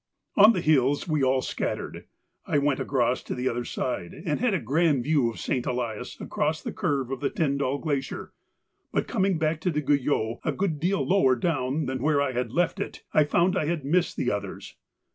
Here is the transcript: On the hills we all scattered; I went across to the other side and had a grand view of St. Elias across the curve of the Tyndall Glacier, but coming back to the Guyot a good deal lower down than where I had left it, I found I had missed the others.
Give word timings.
On 0.35 0.53
the 0.53 0.61
hills 0.61 1.07
we 1.07 1.23
all 1.23 1.43
scattered; 1.43 2.05
I 2.47 2.57
went 2.57 2.79
across 2.79 3.21
to 3.21 3.35
the 3.35 3.47
other 3.47 3.63
side 3.63 4.15
and 4.25 4.39
had 4.39 4.55
a 4.55 4.59
grand 4.59 5.03
view 5.03 5.29
of 5.29 5.39
St. 5.39 5.63
Elias 5.63 6.19
across 6.19 6.59
the 6.59 6.71
curve 6.71 7.11
of 7.11 7.19
the 7.19 7.29
Tyndall 7.29 7.77
Glacier, 7.77 8.33
but 8.91 9.07
coming 9.07 9.37
back 9.37 9.61
to 9.61 9.69
the 9.69 9.79
Guyot 9.83 10.39
a 10.43 10.51
good 10.53 10.79
deal 10.79 11.05
lower 11.05 11.35
down 11.35 11.85
than 11.85 12.01
where 12.01 12.19
I 12.19 12.31
had 12.31 12.51
left 12.51 12.79
it, 12.79 13.03
I 13.13 13.25
found 13.25 13.55
I 13.55 13.65
had 13.67 13.85
missed 13.85 14.17
the 14.17 14.31
others. 14.31 14.73